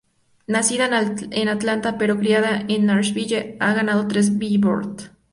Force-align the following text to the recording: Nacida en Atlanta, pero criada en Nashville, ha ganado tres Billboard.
Nacida 0.47 0.87
en 1.31 1.47
Atlanta, 1.47 1.99
pero 1.99 2.17
criada 2.17 2.65
en 2.67 2.87
Nashville, 2.87 3.55
ha 3.59 3.73
ganado 3.75 4.07
tres 4.07 4.35
Billboard. 4.39 5.11